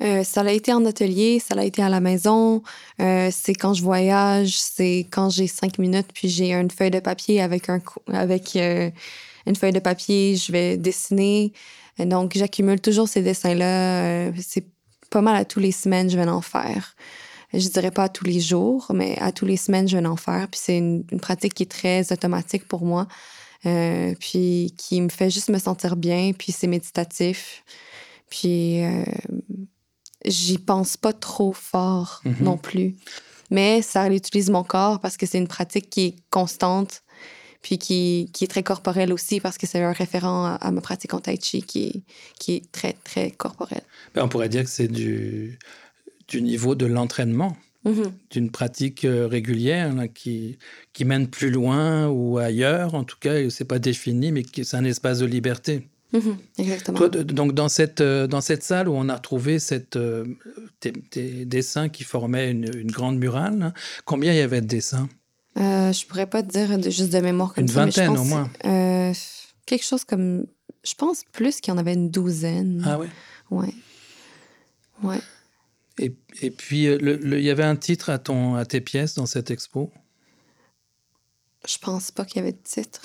[0.02, 2.64] Euh, ça l'a été en atelier, ça l'a été à la maison.
[3.00, 7.00] Euh, c'est quand je voyage, c'est quand j'ai cinq minutes, puis j'ai une feuille de
[7.00, 7.80] papier avec un
[8.12, 8.90] avec euh,
[9.46, 11.54] une feuille de papier, je vais dessiner.
[12.00, 14.32] Donc j'accumule toujours ces dessins-là.
[14.42, 14.66] c'est
[15.10, 16.96] pas mal à tous les semaines, je vais en faire.
[17.54, 20.16] Je dirais pas à tous les jours, mais à tous les semaines, je vais en
[20.16, 20.48] faire.
[20.50, 23.08] Puis c'est une, une, pratique qui est très automatique pour moi,
[23.62, 26.32] puis qui me fait juste me sentir bien.
[26.32, 27.66] Puis c'est méditatif.
[28.30, 28.84] Puis
[30.26, 32.36] j'y pense pas trop fort mhm.
[32.42, 32.96] non plus.
[33.50, 37.04] Mais ça utilise mon corps parce que c'est une pratique qui est constante,
[37.62, 41.14] puis qui, qui est très corporelle aussi parce que c'est un référent à, ma pratique
[41.14, 42.04] en tai chi qui,
[42.40, 43.84] qui est très, très corporelle.
[44.16, 45.60] Ben, on pourrait dire que c'est du,
[46.28, 47.56] du niveau de l'entraînement.
[47.84, 48.12] Mhm.
[48.30, 50.60] d'une pratique euh, régulière qui,
[50.94, 54.84] qui mène plus loin ou ailleurs, en tout cas, c'est pas défini, mais c'est un
[54.84, 55.88] espace de liberté.
[56.14, 56.98] Mhm, exactement.
[57.00, 60.26] Toi, donc dans cette, euh, dans cette salle où on a retrouvé cette, euh,
[60.80, 63.74] tes, dessins qui formaient une, une grande murale, hein,
[64.06, 65.10] combien il y avait de dessins?
[65.58, 67.84] Euh, Je pourrais pas te dire juste de mémoire comme une ça.
[67.84, 68.50] Une vingtaine au moins.
[68.66, 69.14] Euh,
[69.66, 70.46] quelque chose comme.
[70.84, 72.84] Je pense plus qu'il y en avait une douzaine.
[72.86, 73.10] Ah ouais?
[73.52, 73.74] Ouais.
[75.04, 75.20] Ouais.
[76.00, 79.52] Et, et puis, il y avait un titre à, ton, à tes pièces dans cette
[79.52, 79.92] expo?
[81.68, 83.02] Je pense pas qu'il y avait de titre.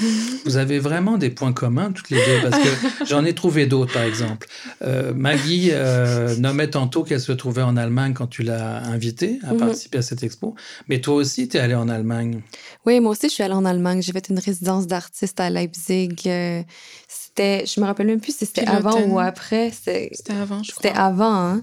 [0.46, 3.92] Vous avez vraiment des points communs toutes les deux parce que j'en ai trouvé d'autres
[3.92, 4.48] par exemple.
[4.80, 9.52] Euh, Maggie euh, nommait tantôt qu'elle se trouvait en Allemagne quand tu l'as invitée à
[9.52, 9.58] mhm.
[9.58, 10.54] participer à cette expo.
[10.88, 12.40] Mais toi aussi, tu es allée en Allemagne.
[12.86, 14.00] Oui, moi aussi, je suis allée en Allemagne.
[14.00, 16.16] J'ai fait une résidence d'artiste à Leipzig.
[16.26, 16.62] Euh,
[17.08, 19.70] c'était, je me rappelle même plus si c'était avant ou après.
[19.70, 20.82] C'était avant, je crois.
[20.82, 21.62] C'était avant, hein?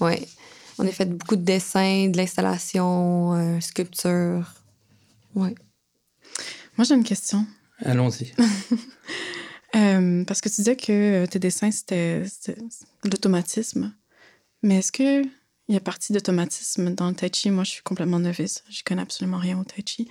[0.00, 0.14] Oui.
[0.78, 4.54] On a fait beaucoup de dessins, de l'installation, euh, sculpture.
[5.34, 5.54] Oui.
[6.80, 7.46] Moi, j'ai une question.
[7.84, 8.32] Allons-y.
[9.76, 12.24] Euh, parce que tu disais que tes dessins, c'était
[13.04, 13.94] l'automatisme.
[14.64, 15.30] Mais est-ce qu'il
[15.68, 17.52] y a partie d'automatisme dans le tai chi?
[17.52, 18.64] Moi, je suis complètement novice.
[18.68, 20.08] Je connais absolument rien au tai chi.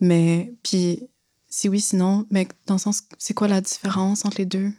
[0.00, 1.02] Mais, puis,
[1.50, 4.72] si oui, sinon, mais dans le sens, c'est quoi la différence entre les deux?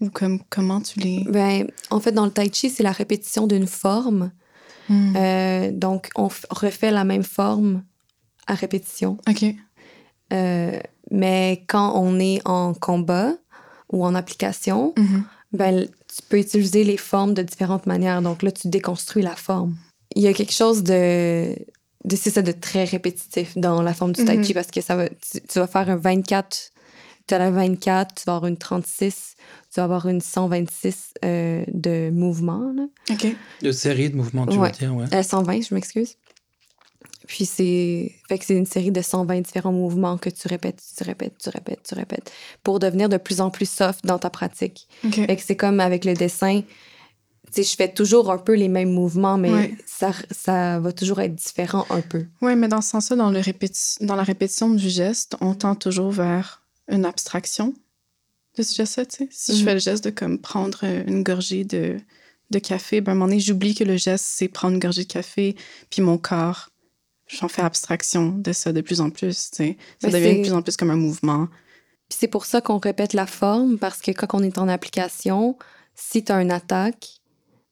[0.00, 1.24] Ou comme, comment tu les...
[1.24, 4.30] Ben, en fait, dans le tai chi, c'est la répétition d'une forme.
[4.88, 5.16] Hmm.
[5.16, 7.82] Euh, donc, on refait la même forme
[8.46, 9.18] à répétition.
[9.28, 9.56] OK.
[10.34, 10.78] Euh,
[11.10, 13.32] mais quand on est en combat
[13.92, 15.22] ou en application, mm-hmm.
[15.52, 18.22] ben, tu peux utiliser les formes de différentes manières.
[18.22, 19.76] Donc là, tu déconstruis la forme.
[20.16, 21.54] Il y a quelque chose de,
[22.04, 24.54] de c'est ça, de très répétitif dans la forme du tai chi mm-hmm.
[24.54, 26.70] parce que ça va, tu, vas faire un 24,
[27.26, 29.34] tu as la 24, tu vas avoir une 36,
[29.72, 32.74] tu vas avoir une 126 euh, de mouvements.
[33.10, 33.26] OK.
[33.62, 35.22] De série de mouvements, tu veux dire, ouais.
[35.22, 36.16] 120, euh, je m'excuse.
[37.26, 41.04] Puis c'est fait que c'est une série de 120 différents mouvements que tu répètes, tu
[41.04, 42.32] répètes, tu répètes, tu répètes
[42.62, 44.88] pour devenir de plus en plus soft dans ta pratique.
[45.10, 46.62] Fait que c'est comme avec le dessin,
[47.46, 51.20] tu sais, je fais toujours un peu les mêmes mouvements, mais ça, ça va toujours
[51.20, 52.26] être différent un peu.
[52.42, 53.40] Oui, mais dans ce sens-là, dans, le
[54.00, 57.74] dans la répétition du geste, on tend toujours vers une abstraction
[58.56, 59.28] de ce geste-là, tu sais.
[59.30, 59.64] Si je mhm.
[59.64, 61.98] fais le geste de comme prendre une gorgée de,
[62.50, 65.04] de café, ben à un moment donné, j'oublie que le geste, c'est prendre une gorgée
[65.04, 65.56] de café,
[65.90, 66.70] puis mon corps
[67.34, 69.50] j'en fais abstraction de ça de plus en plus.
[69.52, 69.64] Ça
[70.02, 71.48] devient de plus en plus comme un mouvement.
[72.08, 75.56] c'est pour ça qu'on répète la forme, parce que quand on est en application,
[75.94, 77.20] si tu as une attaque,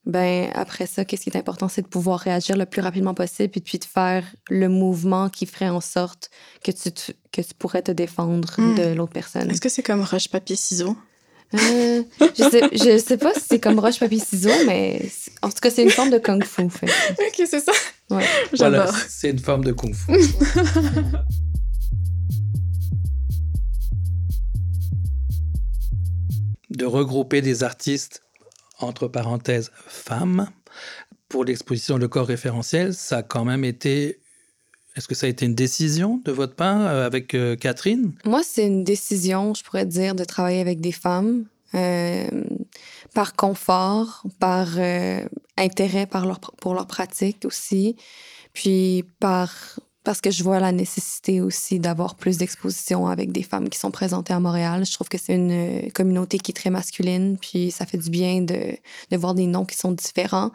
[0.04, 3.52] ben après ça, qu'est-ce qui est important, c'est de pouvoir réagir le plus rapidement possible
[3.54, 6.30] et puis de faire le mouvement qui ferait en sorte
[6.64, 6.90] que tu,
[7.30, 8.74] que tu pourrais te défendre hmm.
[8.74, 9.48] de l'autre personne.
[9.50, 10.96] Est-ce que c'est comme roche-papier-ciseaux?
[11.54, 15.02] Euh, je, sais, je sais pas si c'est comme roche, papier, ciseaux, mais
[15.42, 16.68] en tout cas, c'est une forme de kung fu.
[16.70, 16.86] Fait.
[16.86, 17.72] ok, c'est ça.
[18.10, 18.24] Ouais.
[18.56, 18.96] Voilà, J'adore.
[19.08, 20.12] c'est une forme de kung fu.
[26.70, 28.22] de regrouper des artistes,
[28.78, 30.48] entre parenthèses, femmes,
[31.28, 34.21] pour l'exposition Le corps référentiel, ça a quand même été...
[34.96, 38.12] Est-ce que ça a été une décision de votre part euh, avec euh, Catherine?
[38.24, 41.44] Moi, c'est une décision, je pourrais dire, de travailler avec des femmes.
[41.74, 42.26] euh,
[43.14, 44.68] par confort, par
[45.56, 47.96] intérêt par pour leur pratique aussi,
[48.52, 53.68] puis par parce que je vois la nécessité aussi d'avoir plus d'exposition avec des femmes
[53.68, 54.84] qui sont présentées à Montréal.
[54.84, 58.42] Je trouve que c'est une communauté qui est très masculine, puis ça fait du bien
[58.42, 58.76] de,
[59.10, 60.50] de voir des noms qui sont différents.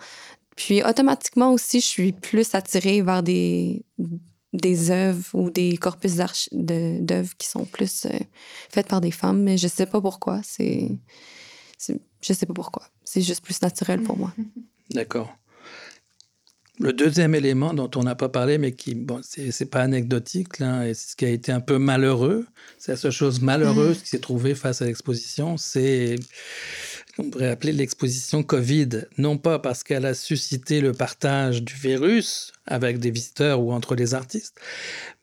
[0.57, 3.85] Puis automatiquement aussi, je suis plus attirée vers des,
[4.53, 6.15] des œuvres ou des corpus
[6.51, 8.09] d'œuvres qui sont plus euh,
[8.69, 10.41] faites par des femmes, mais je sais pas pourquoi.
[10.43, 10.89] C'est,
[11.87, 12.83] je sais pas pourquoi.
[13.05, 14.33] C'est juste plus naturel pour moi.
[14.89, 15.37] D'accord.
[16.79, 20.87] Le deuxième élément dont on n'a pas parlé, mais qui, bon, c'est pas anecdotique, là,
[20.87, 22.45] et ce qui a été un peu malheureux,
[22.77, 26.17] c'est la seule chose malheureuse qui s'est trouvée face à l'exposition, c'est
[27.17, 29.05] qu'on pourrait appeler l'exposition Covid.
[29.17, 33.95] Non pas parce qu'elle a suscité le partage du virus avec des visiteurs ou entre
[33.95, 34.59] les artistes,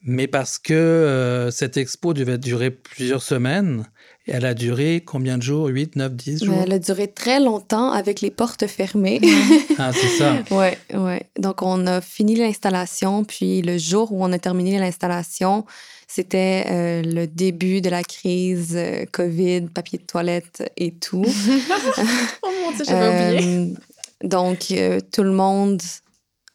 [0.02, 3.86] mais parce que euh, cette expo devait durer plusieurs semaines.
[4.26, 5.66] Et elle a duré combien de jours?
[5.66, 6.56] 8, 9, 10 Mais jours?
[6.64, 9.20] elle a duré très longtemps avec les portes fermées.
[9.78, 10.36] Ah, c'est ça.
[10.52, 11.26] ouais, ouais.
[11.38, 15.64] Donc, on a fini l'installation, puis le jour où on a terminé l'installation,
[16.06, 21.24] c'était euh, le début de la crise euh, COVID, papier de toilette et tout.
[22.42, 23.72] Oh mon dieu, j'avais oublié.
[23.72, 23.74] Euh,
[24.22, 25.82] donc, euh, tout le monde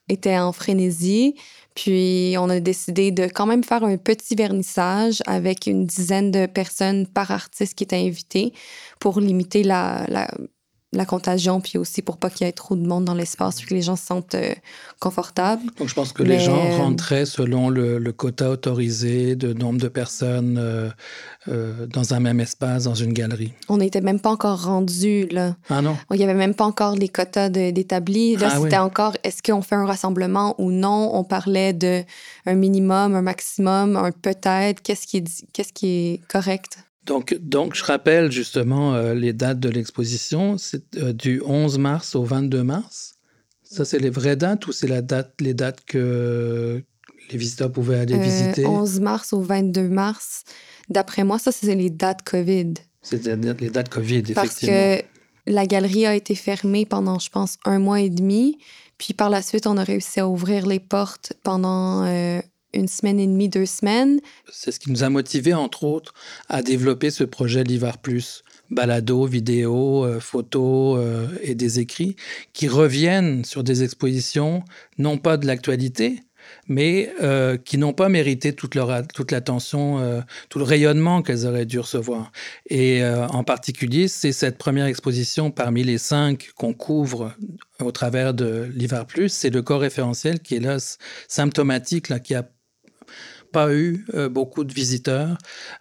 [0.07, 1.35] était en frénésie.
[1.75, 6.45] Puis, on a décidé de quand même faire un petit vernissage avec une dizaine de
[6.45, 8.53] personnes par artiste qui étaient invitées
[8.99, 10.29] pour limiter la, la,
[10.91, 13.67] la contagion, puis aussi pour pas qu'il y ait trop de monde dans l'espace, puis
[13.67, 14.53] que les gens se sentent euh,
[14.99, 15.61] confortables.
[15.77, 19.79] Donc, je pense que Mais- les gens rentraient selon le, le quota autorisé de nombre
[19.79, 20.89] de personnes euh,
[21.47, 23.53] euh, dans un même espace, dans une galerie.
[23.69, 25.55] On n'était même pas encore rendu là.
[25.69, 25.95] Ah non?
[26.11, 28.35] Il n'y avait même pas encore les quotas d'établis.
[28.35, 28.83] Là, Ah c'était oui.
[28.83, 31.11] encore est-ce qu'on fait un rassemblement ou non?
[31.13, 32.03] On parlait de
[32.47, 34.81] un minimum, un maximum, un peut-être.
[34.81, 36.79] Qu'est-ce qui est, qu'est-ce qui est correct?
[37.05, 40.57] Donc, donc, je rappelle justement euh, les dates de l'exposition.
[40.57, 43.15] C'est euh, du 11 mars au 22 mars.
[43.63, 46.83] Ça, c'est les vraies dates ou c'est la date, les dates que
[47.31, 48.65] les visiteurs pouvaient aller Euh, visiter?
[48.65, 50.43] 11 mars au 22 mars.
[50.89, 52.73] D'après moi, ça, c'est les dates COVID.
[53.01, 54.75] C'est-à-dire les dates Covid, Parce effectivement.
[54.97, 55.03] que
[55.51, 58.57] la galerie a été fermée pendant, je pense, un mois et demi.
[58.97, 62.41] Puis par la suite, on a réussi à ouvrir les portes pendant euh,
[62.73, 64.19] une semaine et demie, deux semaines.
[64.51, 66.13] C'est ce qui nous a motivés, entre autres,
[66.47, 68.43] à développer ce projet L'Ivar Plus.
[68.69, 72.15] Balado, vidéo, euh, photos euh, et des écrits
[72.53, 74.63] qui reviennent sur des expositions,
[74.97, 76.19] non pas de l'actualité,
[76.67, 81.79] mais euh, qui n'ont pas mérité toute, l'attention, euh, tout le rayonnement qu'elles auraient dû
[81.79, 82.31] recevoir.
[82.69, 87.33] Et en particulier, c'est cette première exposition parmi les cinq qu'on couvre
[87.79, 90.77] au travers de l'Ivar Plus, c'est le corps référentiel qui est là
[91.27, 92.47] symptomatique, là, qui a
[93.51, 95.37] pas eu euh, beaucoup de visiteurs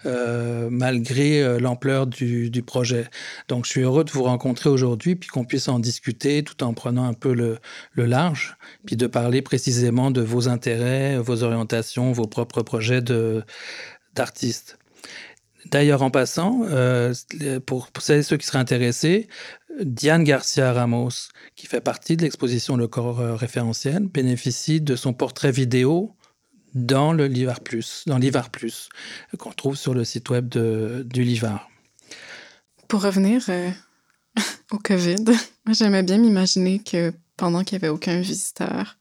[0.06, 3.08] euh, malgré euh, l'ampleur du, projet.
[3.48, 6.74] Donc je suis heureux de vous rencontrer aujourd'hui puis qu'on puisse en discuter tout en
[6.74, 7.58] prenant un peu le,
[7.96, 13.02] large puis de parler précisément de vos intérêts, vos orientations, vos propres projets
[14.14, 14.78] d'artistes.
[15.66, 16.62] D'ailleurs, en passant,
[17.66, 19.28] pour, pour celles et ceux qui seraient intéressés,
[19.80, 25.52] Diane Garcia Ramos, qui fait partie de l'exposition Le corps référentiel, bénéficie de son portrait
[25.52, 26.16] vidéo
[26.74, 28.88] dans le Livar Plus, dans l'Ivar Plus,
[29.38, 31.68] qu'on trouve sur le site web de, du Livar.
[32.88, 33.70] Pour revenir euh,
[34.70, 35.24] au COVID,
[35.66, 38.96] moi, j'aimais bien m'imaginer que pendant qu'il n'y avait aucun visiteur,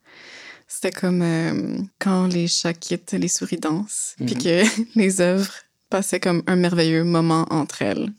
[0.67, 4.41] c'était comme euh, quand les chats quittent, les souris dansent, puis Mhm.
[4.41, 4.63] que
[4.99, 5.53] les œuvres
[5.89, 8.11] passaient comme un merveilleux moment entre elles.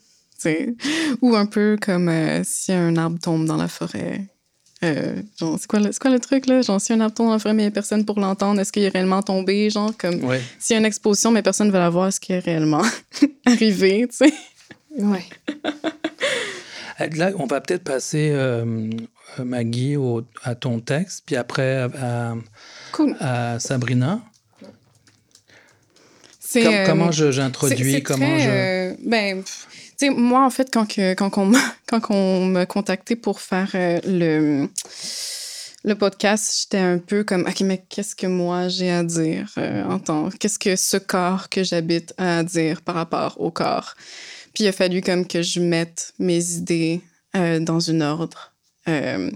[1.21, 4.25] Ou un peu comme euh, si un arbre tombe dans la forêt.
[4.85, 6.63] Euh, genre, c'est quoi, le- c'est quoi le truc, là?
[6.63, 8.61] Genre, si un arbre tombe dans la forêt, mais il n'y a personne pour l'entendre,
[8.61, 9.69] est-ce qu'il est réellement tombé?
[9.71, 10.41] Genre, comme Ouais.
[10.61, 12.83] s'il y a une exposition, mais personne ne va la voir, est-ce qu'il est réellement
[13.47, 14.33] arrivé, tu sais?
[14.97, 15.25] Ouais.
[17.17, 18.89] Là, on va peut-être passer, euh,
[19.39, 22.35] euh, Maggie, au- à ton texte, puis après à,
[22.93, 23.17] Cool.
[23.21, 24.21] à Sabrina.
[26.41, 28.49] C'est, Com- euh, comment je- j'introduis, c'est comment très, je...
[28.49, 32.47] euh, ben, pff, tu sais, moi, en fait, quand, que, quand, on, m'a- quand on
[32.47, 34.69] me contactait pour faire euh, le,
[35.85, 39.85] le podcast, j'étais un peu comme, OK, mais qu'est-ce que moi j'ai à dire euh,
[39.85, 40.29] en tant...
[40.31, 43.95] Qu'est-ce que ce corps que j'habite a à dire par rapport au corps?
[44.55, 47.01] Puis il a fallu comme que je mette mes idées
[47.37, 48.53] euh, dans une ordre.
[48.89, 49.31] Euh,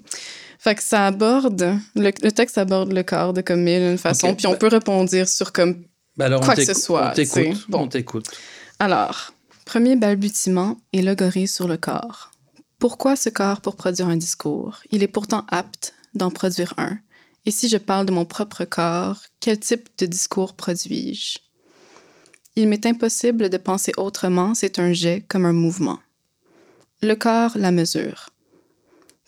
[0.58, 4.46] fait que ça aborde, le, texte aborde le corps de comme mille une façon, puis
[4.46, 5.84] on peut répondre sur comme
[6.16, 7.10] ben quoi que ce soit.
[7.10, 7.64] On t'écoute.
[7.68, 7.80] Bon.
[7.80, 8.30] On t'écoute.
[8.78, 9.31] Alors,
[9.64, 12.30] premier balbutiement élogorer sur le corps.
[12.78, 14.80] Pourquoi ce corps pour produire un discours?
[14.90, 16.98] Il est pourtant apte d'en produire un.
[17.46, 21.38] Et si je parle de mon propre corps, quel type de discours produis-je?
[22.54, 25.98] Il m'est impossible de penser autrement, c'est un jet comme un mouvement.
[27.00, 28.30] Le corps, la mesure.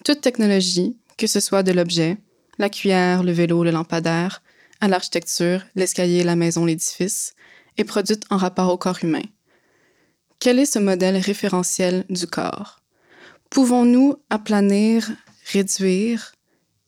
[0.05, 2.19] Toute technologie, que ce soit de l'objet,
[2.59, 4.43] la cuillère, le vélo, le lampadaire,
[4.81, 7.35] à l'architecture, l'escalier, la maison, l'édifice,
[7.79, 9.23] est produite en rapport au corps humain.
[10.45, 12.83] Quel est ce modèle référentiel du corps?
[13.49, 15.11] Pouvons-nous aplanir,
[15.51, 16.35] réduire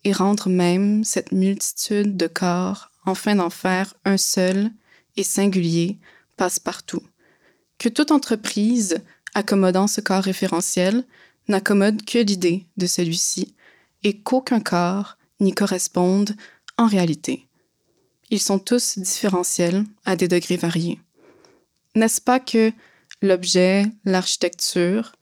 [0.05, 4.71] et rendre même cette multitude de corps, enfin d'en faire un seul
[5.17, 5.97] et singulier,
[6.37, 7.01] passe-partout?
[7.79, 8.99] Que toute entreprise
[9.33, 11.07] accommodant ce corps référentiel
[11.49, 13.55] n'accommode que l'idée de celui-ci
[14.03, 16.37] et qu'aucun corps n'y corresponde
[16.77, 17.49] en réalité.
[18.29, 21.01] Ils sont tous différentiels à des degrés variés.
[21.95, 22.71] N'est-ce pas que
[23.23, 25.13] l'objet, l'architecture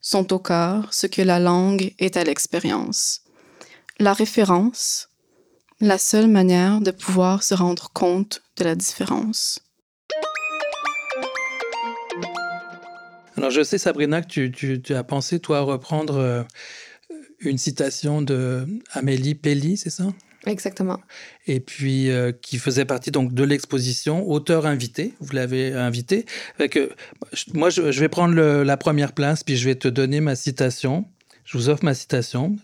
[0.00, 3.22] sont au corps ce que la langue est à l'expérience?
[3.98, 5.08] La référence,
[5.80, 9.60] la seule manière de pouvoir se rendre compte de la différence.
[13.36, 16.42] Alors je sais Sabrina que tu, as pensé toi reprendre euh,
[17.40, 20.04] une citation de Amélie Pelli, c'est ça?
[20.46, 21.00] Exactement.
[21.46, 25.14] Et puis euh, qui faisait partie donc de l'exposition, auteur invité.
[25.20, 26.26] Vous l'avez invité.
[26.70, 26.90] Que,
[27.52, 31.06] moi, je, vais prendre la première place, puis je vais te donner ma citation.
[31.44, 32.56] Je vous offre ma citation.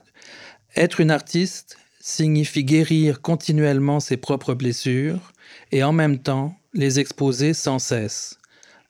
[0.77, 5.33] Être une artiste signifie guérir continuellement ses propres blessures
[5.73, 8.39] et en même temps les exposer sans cesse.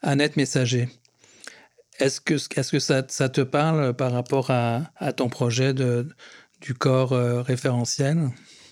[0.03, 0.89] Annette Messager.
[1.99, 2.39] Est-ce que,
[2.79, 8.31] ça, te parle par rapport à, ton projet du corps euh, référentiel?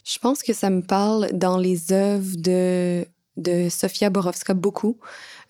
[0.09, 4.97] Je pense que ça me parle dans les œuvres de, de Sofia Borowska beaucoup,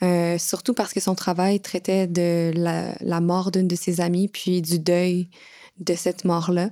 [0.02, 4.60] euh, surtout parce que son travail traitait de la, mort d'une de ses amies, puis
[4.60, 5.28] du deuil
[5.78, 6.70] de cette mort-là.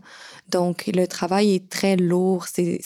[0.49, 2.47] Donc, le travail est très lourd.
[2.49, 2.81] C'est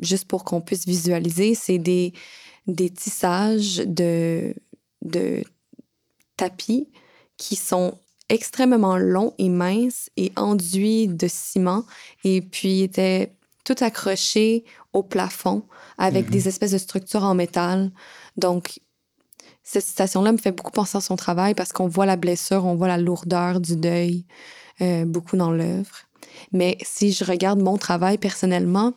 [0.00, 1.54] juste pour qu'on puisse visualiser.
[1.54, 2.14] C'est des,
[2.66, 4.54] des tissages de,
[5.02, 5.44] de
[6.38, 6.88] tapis
[7.36, 7.98] qui sont
[8.30, 11.84] extrêmement longs et minces et enduits de ciment
[12.24, 13.35] et puis étaient
[13.66, 15.64] tout accrochés au plafond
[15.98, 16.48] avec des mhm.
[16.48, 17.90] espèces de structures en métal.
[18.36, 18.80] Donc,
[19.64, 22.76] cette citation-là me fait beaucoup penser à son travail parce qu'on voit la blessure, on
[22.76, 24.24] voit la lourdeur du deuil
[24.80, 26.06] euh, beaucoup dans l'œuvre.
[26.52, 28.92] Mais si je regarde mon travail personnellement,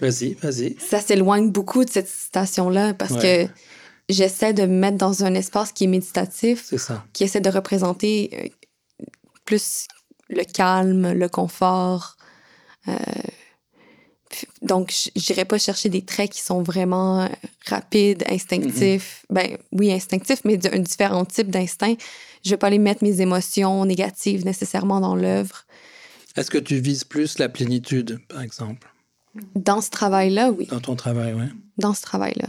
[0.00, 0.76] vas-y, vas-y.
[0.78, 3.46] Ça s'éloigne beaucoup de cette citation-là parce que
[4.10, 6.74] j'essaie de me mettre dans un espace qui est méditatif,
[7.14, 9.06] qui essaie de représenter euh,
[9.46, 9.86] plus
[10.28, 12.16] le calme, le confort.
[12.88, 12.94] Euh,
[14.62, 17.28] donc, j'irai pas chercher des traits qui sont vraiment
[17.66, 19.24] rapides, instinctifs.
[19.30, 19.34] Mm-hmm.
[19.34, 21.94] Ben oui, instinctifs, mais d'un différent type d'instinct.
[22.44, 25.64] Je vais pas aller mettre mes émotions négatives nécessairement dans l'œuvre.
[26.36, 28.88] Est-ce que tu vises plus la plénitude, par exemple?
[29.54, 30.66] Dans ce travail-là, oui.
[30.66, 31.46] Dans ton travail, oui.
[31.78, 32.48] Dans ce travail-là.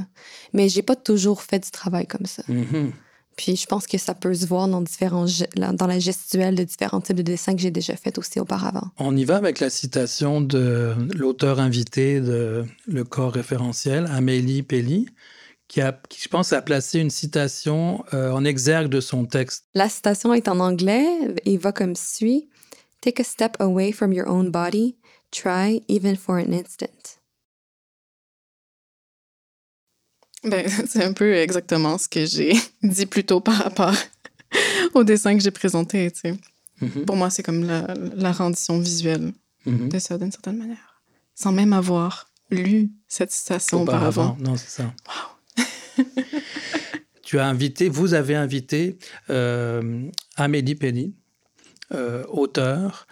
[0.53, 2.43] Mais j'ai pas toujours fait du travail comme ça.
[2.49, 2.91] Mm-hmm.
[3.35, 7.01] Puis je pense que ça peut se voir dans, différents, dans la gestuelle de différents
[7.01, 8.89] types de dessins que j'ai déjà fait aussi auparavant.
[8.97, 15.07] On y va avec la citation de l'auteur invité de Le corps référentiel, Amélie Pelli,
[15.67, 19.65] qui, a, qui je pense, a placé une citation euh, en exergue de son texte.
[19.73, 21.05] La citation est en anglais
[21.45, 22.49] et va comme suit.
[23.01, 24.95] Take a step away from your own body
[25.33, 27.17] Try even for an instant.
[30.43, 32.53] Ben, c'est un peu exactement ce que j'ai
[32.84, 33.95] dit plus tôt par rapport
[34.93, 36.12] au dessin que j'ai présenté.
[36.12, 36.36] Tu sais.
[36.82, 37.06] Mm-hmm.
[37.06, 39.34] Pour moi, c'est comme la, la, rendition visuelle
[39.65, 39.89] mm-hmm.
[39.89, 41.01] de ça, d'une certaine manière.
[41.36, 44.38] Sans même avoir lu cette citation auparavant.
[44.39, 44.93] Non, c'est ça.
[45.97, 46.06] Wow.
[47.23, 48.97] tu as invité, vous avez invité
[49.29, 50.03] euh,
[50.36, 51.15] Amélie Penny,
[51.93, 53.08] euh, auteur,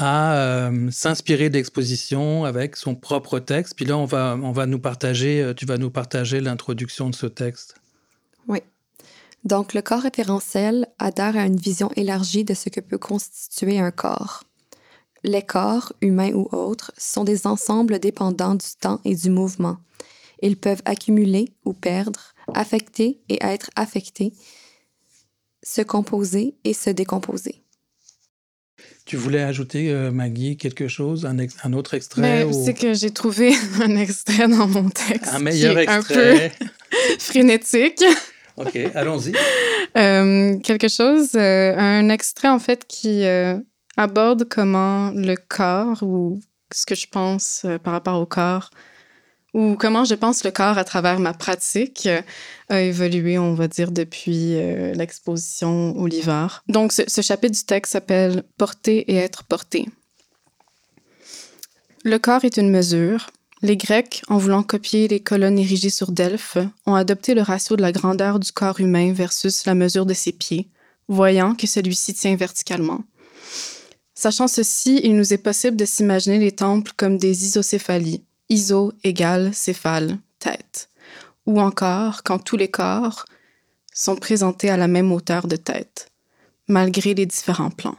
[0.00, 3.74] à euh, s'inspirer d'expositions avec son propre texte.
[3.76, 7.14] Puis là, on va, on va nous partager, euh, tu vas nous partager l'introduction de
[7.14, 7.74] ce texte.
[8.48, 8.60] Oui.
[9.44, 13.90] Donc, le corps référentiel adhère à une vision élargie de ce que peut constituer un
[13.90, 14.44] corps.
[15.22, 19.76] Les corps, humains ou autres, sont des ensembles dépendants du temps et du mouvement.
[20.40, 24.32] Ils peuvent accumuler ou perdre, affecter et être affectés,
[25.62, 27.62] se composer et se décomposer.
[29.04, 32.44] Tu voulais ajouter, euh, Maggie, quelque chose, un, un autre extrait?
[32.44, 32.64] ou...
[32.64, 33.52] C'est que j'ai trouvé
[33.82, 35.32] un extrait dans mon texte.
[35.32, 36.46] Un meilleur extrait.
[36.46, 38.04] Un peu frénétique.
[38.56, 39.32] OK, allons-y.
[39.96, 43.24] Euh, quelque chose, euh, un extrait en fait qui
[43.96, 46.38] aborde comment le corps ou
[46.72, 48.70] ce que je pense par rapport au corps
[49.54, 52.08] ou comment je pense le corps à travers ma pratique
[52.68, 54.54] a évolué, on va dire, depuis
[54.94, 56.62] l'exposition au l'hiver.
[56.68, 59.88] Donc, ce chapitre du texte s'appelle Porter et être porté.
[62.04, 63.26] Le corps est une mesure,
[63.62, 67.82] les Grecs, en voulant copier les colonnes érigées sur Delphes, ont adopté le ratio de
[67.82, 70.70] la grandeur du corps humain versus la mesure de ses pieds,
[71.08, 73.04] voyant que celui-ci tient verticalement.
[74.14, 79.54] Sachant ceci, il nous est possible de s'imaginer les temples comme des isocéphalies, iso égale
[79.54, 80.90] céphale, tête,
[81.46, 83.24] ou encore quand tous les corps
[83.94, 86.10] sont présentés à la même hauteur de tête,
[86.68, 87.96] malgré les différents plans.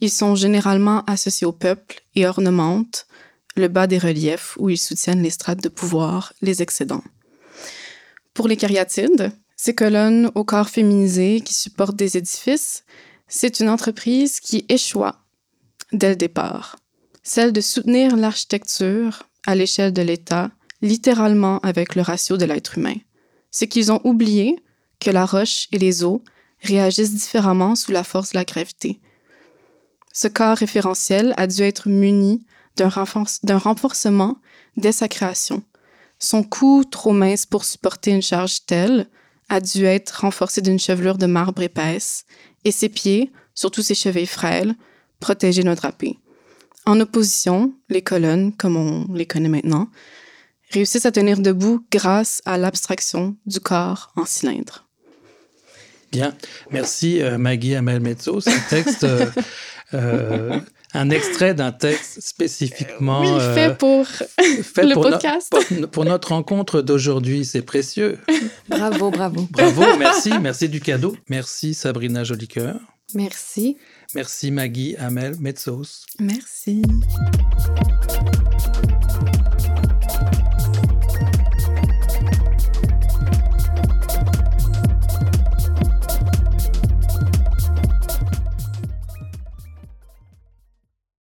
[0.00, 3.06] Ils sont généralement associés au peuple et ornementent
[3.56, 7.02] le bas des reliefs où ils soutiennent les strates de pouvoir, les excédents.
[8.32, 12.84] Pour les cariatides, ces colonnes au corps féminisé qui supportent des édifices,
[13.26, 15.24] c'est une entreprise qui échoua
[15.92, 16.76] dès le départ,
[17.24, 20.50] celle de soutenir l'architecture à l'échelle de l'État,
[20.82, 22.96] littéralement avec le ratio de l'être humain.
[23.50, 24.62] C'est qu'ils ont oublié
[25.00, 26.22] que la roche et les eaux
[26.62, 29.00] réagissent différemment sous la force de la gravité.
[30.12, 32.44] Ce corps référentiel a dû être muni
[32.76, 34.38] d'un renforcement
[34.76, 35.62] dès sa création.
[36.18, 39.08] Son cou, trop mince pour supporter une charge telle,
[39.48, 42.24] a dû être renforcé d'une chevelure de marbre épaisse,
[42.64, 44.74] et ses pieds, surtout ses chevilles frêles,
[45.20, 46.18] protégés d'un drapé.
[46.88, 49.90] En opposition, les colonnes, comme on les connaît maintenant,
[50.70, 54.86] réussissent à tenir debout grâce à l'abstraction du corps en cylindre.
[56.10, 56.34] Bien,
[56.70, 58.40] merci euh, Maggie Amel Mezzo.
[58.40, 59.26] Ce texte euh,
[59.92, 60.58] euh,
[60.94, 64.06] un extrait d'un texte spécifiquement oui, fait euh, pour
[64.38, 65.54] le podcast.
[65.92, 68.18] pour, notre rencontre d'aujourd'hui, c'est précieux.
[68.70, 69.46] Bravo, bravo.
[69.50, 71.14] Bravo, merci, merci du cadeau.
[71.28, 72.80] Merci Sabrina Jolicoeur.
[73.14, 73.76] Merci.
[74.14, 76.06] Merci Maggie Amel Metzos.
[76.18, 76.82] Merci.